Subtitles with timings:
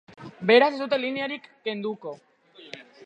[0.51, 2.15] Beraz, ez dute linearik kenduko.